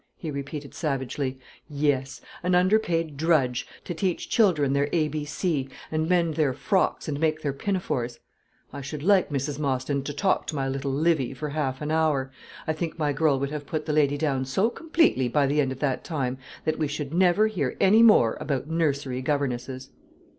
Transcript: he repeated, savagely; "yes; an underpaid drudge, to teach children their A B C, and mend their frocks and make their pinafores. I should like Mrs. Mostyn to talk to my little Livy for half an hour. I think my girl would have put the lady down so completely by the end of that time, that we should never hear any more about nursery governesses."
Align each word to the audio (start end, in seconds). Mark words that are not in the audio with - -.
he 0.17 0.31
repeated, 0.31 0.73
savagely; 0.73 1.37
"yes; 1.69 2.21
an 2.41 2.55
underpaid 2.55 3.17
drudge, 3.17 3.67
to 3.85 3.93
teach 3.93 4.29
children 4.31 4.73
their 4.73 4.89
A 4.91 5.07
B 5.09 5.25
C, 5.25 5.69
and 5.91 6.09
mend 6.09 6.33
their 6.33 6.53
frocks 6.53 7.07
and 7.07 7.19
make 7.19 7.43
their 7.43 7.53
pinafores. 7.53 8.19
I 8.73 8.81
should 8.81 9.03
like 9.03 9.29
Mrs. 9.29 9.59
Mostyn 9.59 10.01
to 10.05 10.11
talk 10.11 10.47
to 10.47 10.55
my 10.55 10.67
little 10.67 10.91
Livy 10.91 11.35
for 11.35 11.49
half 11.49 11.83
an 11.83 11.91
hour. 11.91 12.31
I 12.65 12.73
think 12.73 12.97
my 12.97 13.13
girl 13.13 13.39
would 13.39 13.51
have 13.51 13.67
put 13.67 13.85
the 13.85 13.93
lady 13.93 14.17
down 14.17 14.43
so 14.45 14.71
completely 14.71 15.27
by 15.27 15.45
the 15.45 15.61
end 15.61 15.71
of 15.71 15.77
that 15.81 16.03
time, 16.03 16.39
that 16.65 16.79
we 16.79 16.87
should 16.87 17.13
never 17.13 17.45
hear 17.45 17.77
any 17.79 18.01
more 18.01 18.39
about 18.41 18.67
nursery 18.67 19.21
governesses." 19.21 19.91